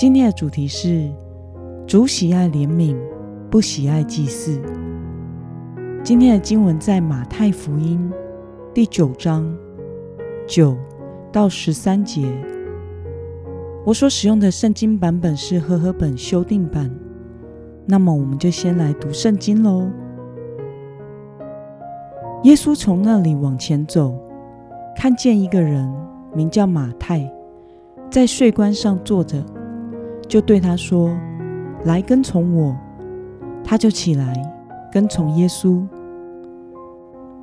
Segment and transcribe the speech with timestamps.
[0.00, 1.10] 今天的主题是
[1.86, 2.96] 主喜爱怜悯，
[3.50, 4.58] 不喜爱祭祀。
[6.02, 8.10] 今天的经文在马太福音
[8.72, 9.54] 第九章
[10.48, 10.74] 九
[11.30, 12.26] 到十三节。
[13.84, 16.90] 我所使用的圣经版本是和合本修订版。
[17.84, 19.86] 那么，我们就先来读圣经喽。
[22.44, 24.18] 耶稣从那里往前走，
[24.96, 25.86] 看见一个人
[26.34, 27.30] 名叫马太，
[28.10, 29.44] 在税关上坐着，
[30.30, 31.10] 就对他说
[31.84, 32.76] ：“来跟从我。”
[33.64, 34.32] 他就起来
[34.92, 35.84] 跟从耶稣。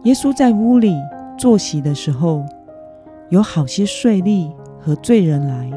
[0.03, 0.95] 耶稣在屋里
[1.37, 2.45] 坐席的时候，
[3.27, 5.69] 有好些税吏和罪人来。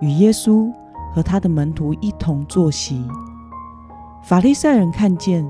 [0.00, 0.68] 与耶稣
[1.14, 3.06] 和他的门徒一同坐席。
[4.24, 5.48] 法利赛人看见，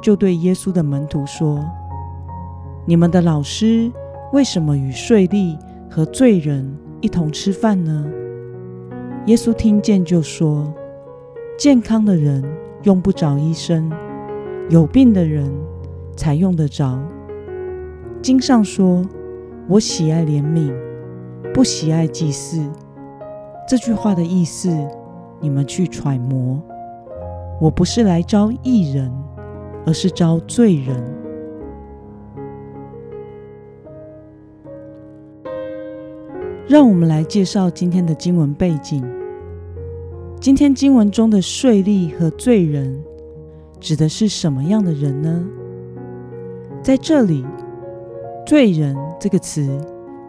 [0.00, 1.62] 就对耶稣的门徒说
[2.86, 3.92] ：“你们的老师
[4.32, 5.58] 为什么与税吏
[5.90, 8.06] 和罪人一同吃饭呢？”
[9.30, 10.74] 耶稣听见就说
[11.56, 12.42] ：“健康的人
[12.82, 13.88] 用不着医生，
[14.68, 15.48] 有病的人
[16.16, 16.98] 才用得着。
[18.20, 19.06] 经上说
[19.70, 20.74] ：‘我喜爱怜悯，
[21.54, 22.60] 不喜爱祭祀。’”
[23.68, 24.68] 这句话的意思，
[25.38, 26.60] 你们去揣摩。
[27.60, 29.12] 我不是来招义人，
[29.86, 31.00] 而是招罪人。
[36.66, 39.08] 让我们来介绍今天的经文背景。
[40.40, 43.04] 今天经文中的税吏和罪人，
[43.78, 45.44] 指的是什么样的人呢？
[46.82, 47.44] 在这里
[48.46, 49.68] ，“罪人”这个词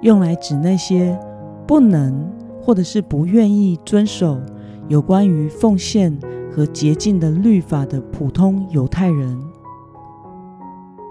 [0.02, 1.18] 用来指那些
[1.66, 2.30] 不能。
[2.64, 4.40] 或者是不愿意遵守
[4.88, 6.16] 有关于奉献
[6.52, 9.42] 和洁净的律法的普通犹太人，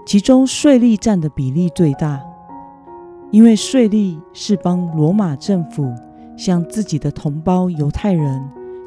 [0.05, 2.21] 其中税吏占的比例最大，
[3.31, 5.93] 因为税吏是帮罗马政府
[6.37, 8.41] 向自己的同胞犹太人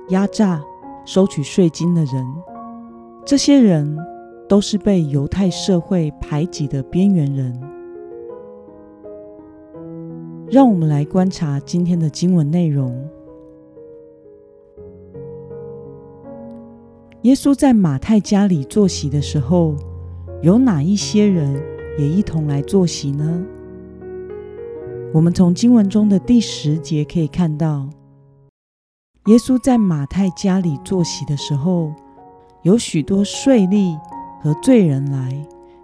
[0.09, 0.63] 压榨、
[1.05, 2.27] 收取税金的人。
[3.25, 3.97] 这些人
[4.49, 7.59] 都是被犹太社会排挤的边缘人。
[10.51, 13.09] 让我们来观察今天的经文内容。
[17.23, 19.75] 耶稣在马太家里坐席的时候，
[20.43, 21.59] 有哪一些人
[21.99, 23.43] 也一同来坐席呢？
[25.15, 27.89] 我们从经文中的第十节可以看到，
[29.27, 31.91] 耶稣在马太家里坐席的时候，
[32.61, 33.99] 有许多税吏
[34.43, 35.35] 和罪人来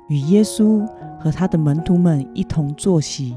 [0.08, 0.86] 与耶稣
[1.18, 3.34] 和他的门徒们一同坐席。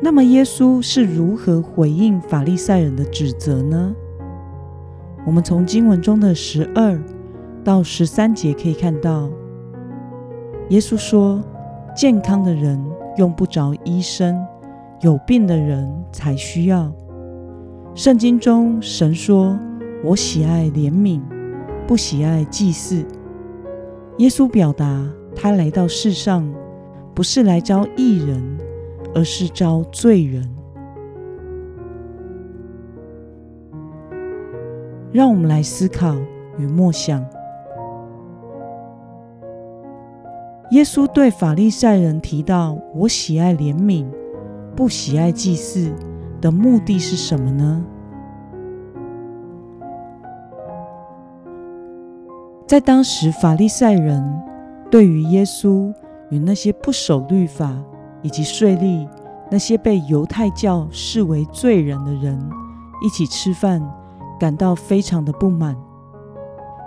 [0.00, 3.92] 那么，耶稣是如何回应法利赛人的指责呢？
[5.26, 6.96] 我们从经文中的十二
[7.64, 9.28] 到十三节可以看到，
[10.68, 11.42] 耶稣说
[11.96, 12.80] ：“健康的人
[13.16, 14.46] 用不着医生，
[15.00, 16.92] 有病的人才需要。”
[17.94, 19.58] 圣经中，神说
[20.04, 21.20] ：“我喜爱怜悯，
[21.86, 23.04] 不喜爱祭祀。”
[24.18, 26.48] 耶稣表达，他来到世上
[27.14, 28.58] 不是来招义人。
[29.12, 30.48] 而是招罪人。
[35.10, 36.14] 让我们来思考
[36.58, 37.20] 与默想：
[40.70, 44.06] 耶稣对法利赛人提到“我喜爱怜悯，
[44.80, 45.92] 不喜爱祭祀”
[46.40, 47.84] 的目的是什么呢？
[52.66, 54.24] 在当时，法利赛人
[54.90, 55.92] 对于耶稣
[56.30, 57.76] 与那些不守律法。
[58.22, 59.08] 以及税吏
[59.50, 62.38] 那些被犹太教视为罪人的人
[63.02, 63.82] 一起吃饭，
[64.38, 65.74] 感到非常的不满。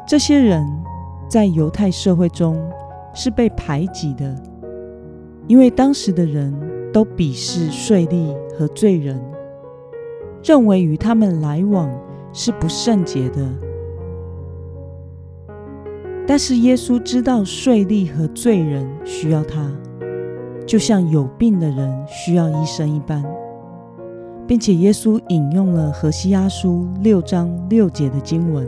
[0.08, 0.64] 这些人
[1.28, 2.56] 在犹太社会中
[3.16, 4.36] 是被排挤的，
[5.48, 6.54] 因为当时的人
[6.94, 9.20] 都鄙视税吏和罪人，
[10.44, 11.90] 认为与他们来往
[12.32, 13.46] 是不圣洁的。
[16.26, 19.70] 但是耶稣知道税吏和罪人需要他。
[20.66, 23.22] 就像有病的人需要医生一般，
[24.48, 28.66] 并且耶稣引用了何西阿书六章六节的经文：“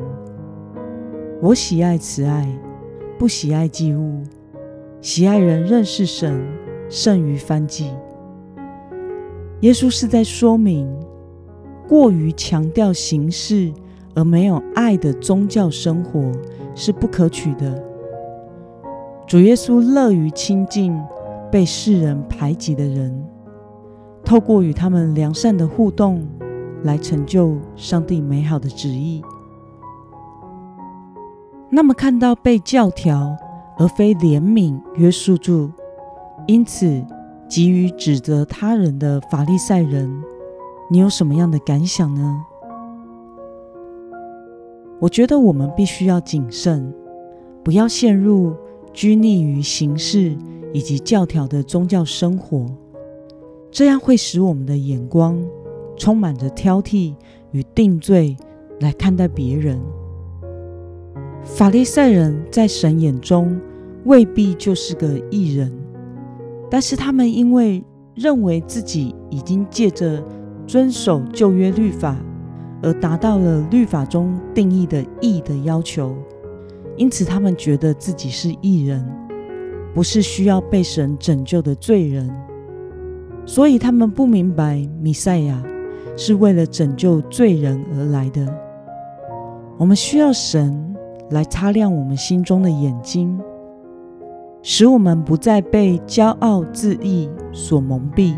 [1.41, 2.45] 我喜爱慈爱，
[3.17, 4.21] 不喜爱祭物；
[4.99, 6.45] 喜爱人认识神，
[6.89, 7.89] 胜于翻祭。”
[9.61, 10.87] 耶稣是在说明，
[11.87, 13.71] 过于强调形式
[14.13, 16.31] 而没有爱的宗教生活
[16.75, 17.83] 是不可取的。
[19.25, 20.95] 主耶稣乐于亲近
[21.51, 23.25] 被世人排挤的人，
[24.23, 26.27] 透过与他们良善的互动，
[26.83, 29.23] 来成就上帝美好的旨意。
[31.71, 33.35] 那么，看到被教条
[33.77, 35.71] 而非怜悯约束住，
[36.45, 37.03] 因此
[37.47, 40.23] 急于指责他人的法利赛人，
[40.89, 42.43] 你有什么样的感想呢？
[44.99, 46.93] 我觉得我们必须要谨慎，
[47.63, 48.53] 不要陷入
[48.93, 50.35] 拘泥于形式
[50.73, 52.65] 以及教条的宗教生活，
[53.69, 55.37] 这样会使我们的眼光
[55.97, 57.13] 充满着挑剔
[57.51, 58.35] 与定罪
[58.79, 59.79] 来看待别人。
[61.43, 63.59] 法利赛人在神眼中
[64.05, 65.71] 未必就是个异人，
[66.75, 67.81] 但是他们因为
[68.15, 70.21] 认为自己已经借着
[70.67, 72.17] 遵守旧约律法
[72.83, 76.13] 而达到了律法中定义的义的要求，
[76.97, 79.09] 因此他们觉得自己是义人，
[79.93, 82.29] 不是需要被神拯救的罪人。
[83.45, 85.63] 所以他们不明白弥赛亚
[86.17, 88.45] 是为了拯救罪人而来的。
[89.77, 90.81] 我们需要神。
[91.31, 93.41] 来擦亮我们心中的眼睛，
[94.67, 98.35] 使我们不再被骄傲自义所蒙蔽，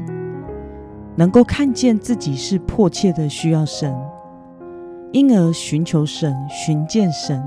[1.15, 3.95] 能够看见自己是迫切的需要神，
[5.13, 7.41] 因而寻求神、寻见神，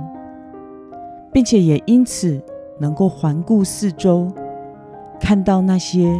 [1.31, 2.43] 并且也因此
[2.79, 4.33] 能够环顾四周，
[5.21, 6.19] 看到那些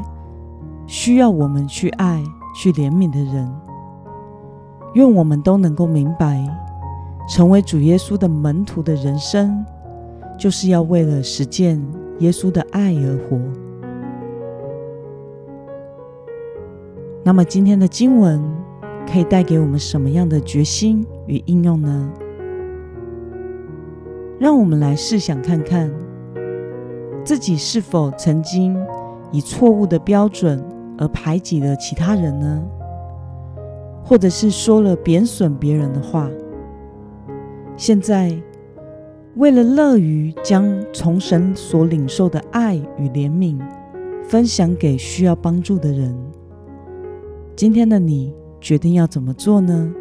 [0.87, 2.23] 需要我们去爱、
[2.55, 3.51] 去怜悯的人。
[4.93, 6.47] 愿我们都能够明白。
[7.27, 9.65] 成为主耶稣的门徒的人生，
[10.37, 11.81] 就是要为了实践
[12.21, 13.39] 耶稣的爱而活。
[17.23, 18.43] 那么，今天的经文
[19.07, 22.11] 可以带给我们什么样的决心与应用呢？
[24.39, 25.93] 让我们来试想看看，
[27.23, 28.75] 自己是否曾经
[29.31, 30.65] 以错误的标准
[30.97, 32.63] 而排挤了其他人呢？
[34.03, 36.29] 或者是说了贬损别人的话？
[37.77, 38.35] 现在，
[39.37, 43.59] 为了乐于将从神所领受的爱与怜悯
[44.25, 46.15] 分享给需要帮助的人，
[47.55, 49.93] 今天的你决定要怎么做呢？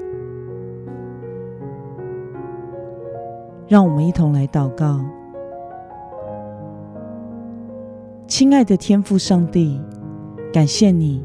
[3.67, 4.99] 让我们一同来祷告。
[8.27, 9.79] 亲爱的天父上帝，
[10.51, 11.23] 感谢你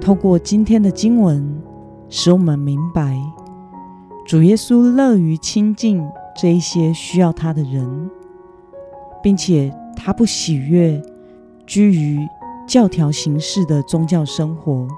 [0.00, 1.62] 透过今天的经文，
[2.08, 3.16] 使我们明白。
[4.26, 8.10] 主耶稣乐于亲近这一些需要他的人，
[9.22, 11.00] 并且他不喜悦
[11.66, 12.18] 居于
[12.66, 14.88] 教条形式的宗教生活。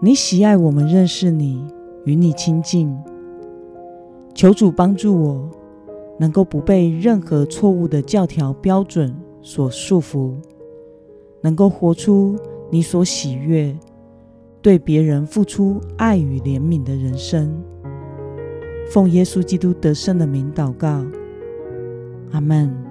[0.00, 1.66] 你喜爱我们认识你，
[2.04, 2.96] 与你亲近。
[4.34, 5.50] 求主帮助我，
[6.18, 10.34] 能够不被任何错误的教条标准所束缚，
[11.40, 12.36] 能够活出
[12.70, 13.74] 你所喜悦、
[14.60, 17.50] 对别人付出爱与怜悯的人生。
[18.88, 21.04] 奉耶稣基督得胜的名祷告，
[22.32, 22.85] 阿门。